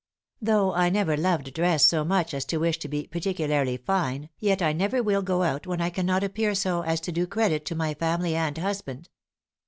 Though 0.41 0.73
I 0.73 0.89
never 0.89 1.15
loved 1.15 1.53
dress 1.53 1.85
so 1.85 2.03
much 2.03 2.33
as 2.33 2.43
to 2.45 2.57
wish 2.57 2.79
to 2.79 2.87
be 2.87 3.05
particularly 3.05 3.77
fine, 3.77 4.29
yet 4.39 4.59
I 4.59 4.73
never 4.73 5.03
will 5.03 5.21
go 5.21 5.43
out 5.43 5.67
when 5.67 5.79
I 5.79 5.91
cannot 5.91 6.23
appear 6.23 6.55
so 6.55 6.81
as 6.81 6.99
to 7.01 7.11
do 7.11 7.27
credit 7.27 7.65
to 7.65 7.75
my 7.75 7.93
family 7.93 8.33
and 8.35 8.57
husband.... 8.57 9.09